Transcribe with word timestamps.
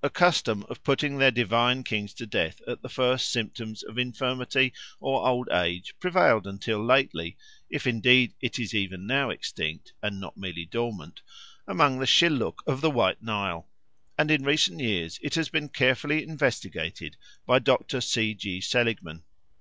A 0.00 0.08
custom 0.10 0.64
of 0.70 0.84
putting 0.84 1.18
their 1.18 1.32
divine 1.32 1.82
kings 1.82 2.14
to 2.14 2.24
death 2.24 2.62
at 2.68 2.82
the 2.82 2.88
first 2.88 3.28
symptoms 3.30 3.82
of 3.82 3.98
infirmity 3.98 4.72
or 5.00 5.26
old 5.26 5.48
age 5.50 5.92
prevailed 5.98 6.46
until 6.46 6.78
lately, 6.78 7.36
if 7.68 7.84
indeed 7.84 8.32
it 8.40 8.60
is 8.60 8.72
even 8.74 9.08
now 9.08 9.30
extinct 9.30 9.92
and 10.00 10.20
not 10.20 10.36
merely 10.36 10.66
dormant, 10.66 11.20
among 11.66 11.98
the 11.98 12.06
Shilluk 12.06 12.58
of 12.64 12.80
the 12.80 12.90
White 12.92 13.22
Nile, 13.22 13.66
and 14.16 14.30
in 14.30 14.44
recent 14.44 14.78
years 14.78 15.18
it 15.20 15.34
has 15.34 15.48
been 15.48 15.68
carefully 15.68 16.22
investigated 16.22 17.16
by 17.44 17.58
Dr. 17.58 18.00
C. 18.00 18.34
G. 18.34 18.60
Seligman. 18.60 19.24